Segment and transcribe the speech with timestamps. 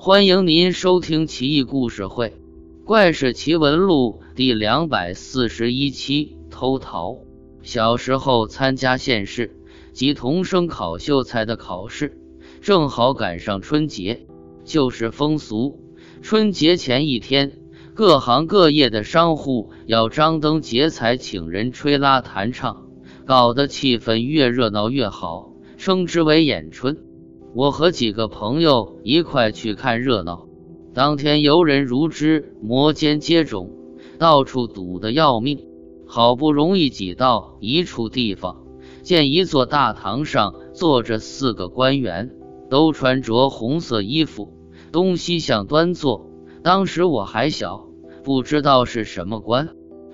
[0.00, 2.28] 欢迎您收听《奇异故事会·
[2.84, 6.36] 怪事奇闻录》第两百四十一期。
[6.50, 7.18] 偷桃。
[7.62, 9.56] 小时候参加县试
[9.92, 12.16] 及童声考秀才的考试，
[12.60, 14.28] 正好赶上春节，
[14.64, 15.80] 就是风俗。
[16.22, 17.58] 春节前一天，
[17.92, 22.86] 各行各业的商户要张灯结彩，请人吹拉弹唱，
[23.26, 26.98] 搞得气氛越热闹越好，称之为演春。
[27.58, 30.46] 我和几个朋友一块去看热闹。
[30.94, 33.70] 当天游人如织，摩肩接踵，
[34.16, 35.66] 到处堵得要命。
[36.06, 38.62] 好不容易挤到一处地方，
[39.02, 42.30] 见一座大堂上坐着四个官员，
[42.70, 44.52] 都穿着红色衣服，
[44.92, 46.30] 东西向端坐。
[46.62, 47.88] 当时我还小，
[48.22, 49.70] 不知道是什么官，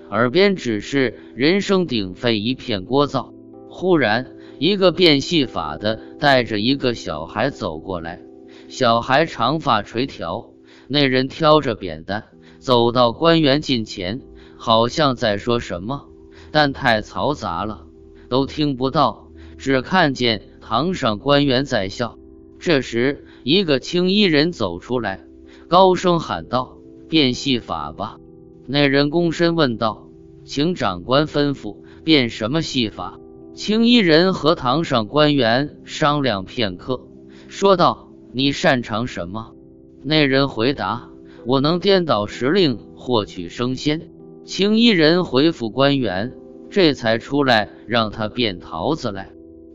[0.09, 3.33] 耳边只是人声鼎沸，一片聒噪。
[3.69, 4.34] 忽然。
[4.57, 8.21] 一个变戏法的带着一个小孩走过来，
[8.69, 10.51] 小孩长发垂髫，
[10.87, 12.23] 那人挑着扁担
[12.59, 14.21] 走到官员近前，
[14.57, 16.07] 好像在说什么，
[16.51, 17.85] 但太嘈杂了，
[18.29, 22.17] 都听不到，只看见堂上官员在笑。
[22.57, 25.25] 这时，一个青衣人走出来，
[25.67, 26.77] 高声喊道
[27.09, 28.17] ：“变戏法吧！”
[28.65, 30.07] 那人躬身问道
[30.45, 33.19] ：“请长官吩咐，变什么戏法？”
[33.55, 37.07] 青衣人和堂上官员商量片刻，
[37.47, 39.53] 说道：“你擅长什么？”
[40.03, 41.07] 那人回答
[41.47, 44.09] ：“我能颠倒时令，获取升仙。”
[44.43, 46.33] 青衣人回复官员，
[46.69, 49.31] 这才出来让他变桃子来。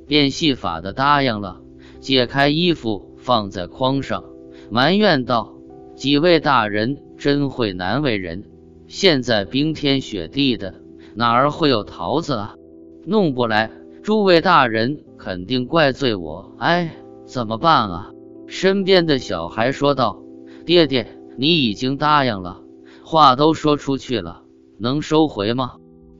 [0.07, 1.63] 变戏法的答应了，
[2.01, 4.25] 解开衣服放在筐上，
[4.71, 5.55] 埋怨道
[5.97, 8.45] ：“几位大人真会难为人，
[8.89, 10.75] 现在冰天雪地的，
[11.15, 12.57] 哪儿会有桃子啊？”
[13.05, 13.71] 弄不来，
[14.03, 16.55] 诸位大人肯定怪罪我。
[16.59, 18.11] 哎，怎么办啊？
[18.47, 20.23] 身边的小孩说道
[20.67, 21.07] ：“爹爹，
[21.37, 22.63] 你已经答应了，
[23.05, 24.43] 话都说出去了，
[24.79, 25.77] 能收回吗？”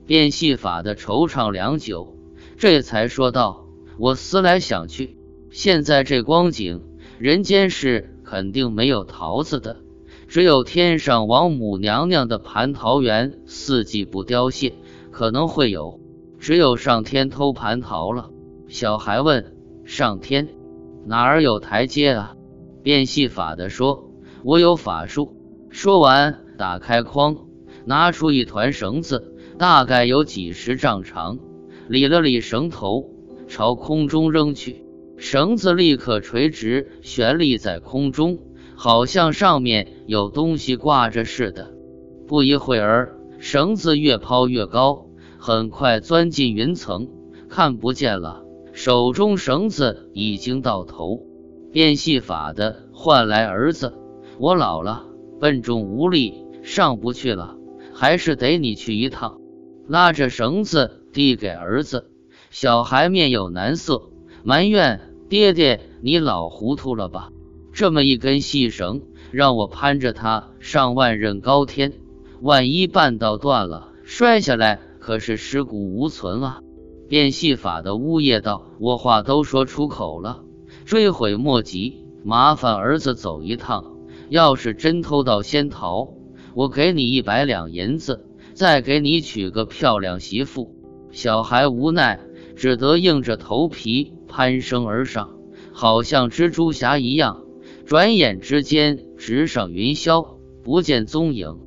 [0.07, 2.17] 变戏法的惆怅良久，
[2.57, 3.65] 这才说道
[3.99, 5.17] ：“我思来想去，
[5.51, 6.81] 现在这光景，
[7.19, 9.77] 人间是肯定没有桃子的，
[10.27, 14.73] 只有天上王母娘娘的蟠桃园，四季不凋谢，
[15.11, 15.99] 可能会有。”
[16.41, 18.31] 只有上天偷蟠桃了。
[18.67, 20.49] 小孩问：“上天
[21.05, 22.35] 哪儿有台阶啊？”
[22.81, 24.09] 变戏法的说
[24.43, 25.37] ：“我有法术。”
[25.69, 27.37] 说完，打开筐，
[27.85, 31.37] 拿出一团绳子，大概有几十丈长，
[31.87, 33.11] 理了理绳头，
[33.47, 34.83] 朝空中扔去。
[35.17, 38.39] 绳子立刻垂直悬立在空中，
[38.75, 41.71] 好像上面有东西挂着似的。
[42.27, 45.05] 不一会儿，绳子越抛越高。
[45.43, 47.09] 很快钻进云层，
[47.49, 48.43] 看不见了。
[48.73, 51.25] 手中绳子已经到头，
[51.71, 53.97] 变戏法的换来儿子。
[54.37, 55.07] 我老了，
[55.39, 57.57] 笨重无力，上不去了，
[57.91, 59.41] 还是得你去一趟。
[59.87, 62.11] 拉着绳子递给儿子，
[62.51, 64.11] 小孩面有难色，
[64.43, 67.31] 埋怨爹爹：“你老糊涂了吧？
[67.73, 69.01] 这么一根细绳，
[69.31, 71.93] 让我攀着它上万仞高天，
[72.41, 76.61] 万一绊到断了，摔下来。”可是尸骨无存啊！
[77.09, 80.43] 变戏法的呜咽道：“我话都说出口了，
[80.85, 82.05] 追悔莫及。
[82.23, 83.97] 麻烦儿子走一趟，
[84.29, 86.13] 要是真偷到仙桃，
[86.53, 90.75] 我给你一百两银子，再给你娶个漂亮媳妇。”
[91.11, 92.19] 小孩无奈，
[92.55, 95.31] 只得硬着头皮攀升而上，
[95.73, 97.43] 好像蜘蛛侠一样，
[97.85, 101.57] 转眼之间直上云霄，不见踪影。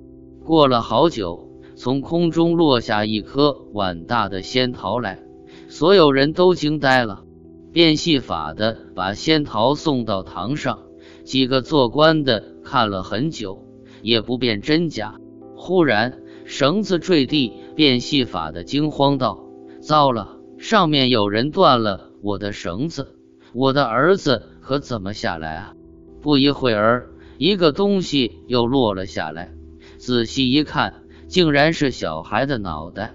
[0.44, 1.50] 过了好久。
[1.76, 5.22] 从空中落下一颗碗大的仙桃来，
[5.68, 7.24] 所有人都惊呆了。
[7.72, 10.78] 变戏法的把仙桃送到堂上，
[11.24, 13.64] 几个做官的看了很久，
[14.02, 15.16] 也不辨真假。
[15.56, 19.44] 忽然绳子坠地，变戏法的惊慌道
[19.82, 23.18] ：“糟了，上面有人断了我的绳子，
[23.52, 25.74] 我的儿子可怎么下来啊？”
[26.22, 29.52] 不一会儿，一个东西又落了下来，
[29.98, 31.02] 仔细一看。
[31.26, 33.14] 竟然是小孩的脑袋，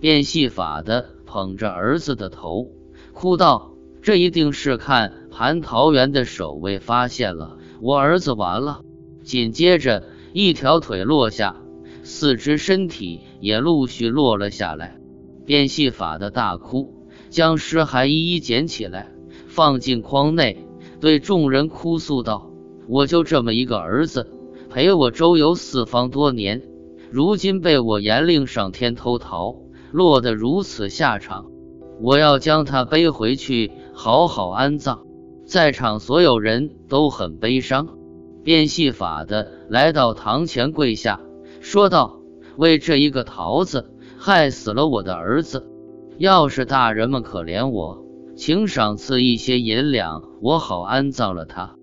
[0.00, 2.68] 变戏法的捧着儿子的头，
[3.12, 8.82] 哭道：“这一定是看蟠桃园的守卫发现了，我儿子完了。”
[9.22, 11.56] 紧接着，一条腿落下，
[12.02, 14.96] 四肢身体也陆续落了下来。
[15.44, 19.12] 变戏法的大哭，将尸骸一一捡起来，
[19.46, 20.66] 放进筐内，
[21.00, 22.50] 对众人哭诉道
[22.88, 24.26] ：“我就这么一个儿子，
[24.70, 26.62] 陪我周游四方多年。”
[27.10, 29.56] 如今被我严令上天偷桃，
[29.90, 31.46] 落得如此下场，
[32.00, 35.00] 我要将他背回去，好好安葬。
[35.44, 37.88] 在场所有人都很悲伤。
[38.44, 41.20] 变戏法的来到堂前跪下，
[41.60, 42.20] 说道
[42.56, 45.66] ：“为这一个桃子，害死了我的儿子。
[46.16, 48.04] 要是大人们可怜我，
[48.36, 51.74] 请赏赐一些银两，我好安葬了他。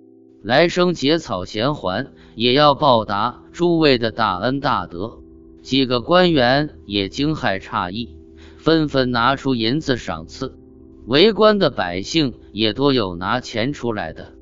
[0.42, 5.20] 来生结草衔环，也要报答诸位的大恩大德。”
[5.62, 8.16] 几个官员也惊骇诧异，
[8.58, 10.58] 纷纷拿出银子赏赐。
[11.06, 14.34] 围观的百姓也多有拿钱出来的。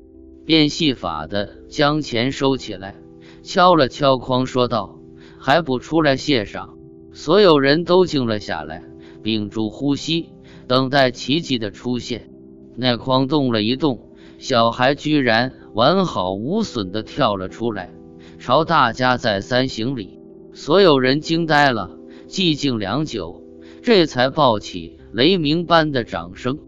[0.44, 2.94] 变戏法的将钱收起来，
[3.42, 5.00] 敲了敲筐，说道
[5.38, 6.76] ：“还不出来谢赏？”
[7.12, 8.84] 所有人都静了下来，
[9.24, 10.28] 屏住呼吸，
[10.68, 12.30] 等待奇迹的出现。
[12.76, 17.90] 那筐动了一动，小孩居然完好无损地跳了出来，
[18.38, 20.20] 朝大家再三行礼。
[20.52, 21.98] 所有人惊呆了，
[22.28, 23.42] 寂静良久，
[23.82, 26.58] 这才爆起雷鸣般的掌声。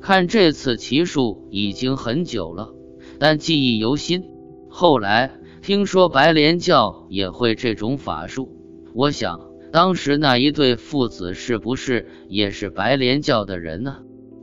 [0.00, 2.74] 看这次奇术已经很久了。
[3.18, 4.24] 但记忆犹新。
[4.68, 8.54] 后来听说白莲教也会这种法术，
[8.94, 9.40] 我想
[9.72, 13.98] 当时那一对父子是不是也是白莲教的人呢？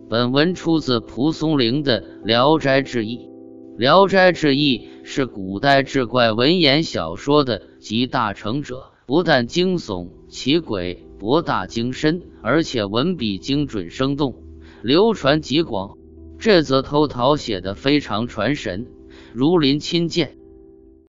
[0.08, 3.18] 本文出自蒲松龄的《聊斋志异》，
[3.80, 14.36] 《聊斋志异》是古代志怪文言小说的集大成者，不但惊悚奇诡、博大精深，而且文笔精准生动，
[14.84, 15.98] 流传极广。
[16.38, 18.86] 这则偷桃写得非常传神，
[19.34, 20.38] 如临亲见。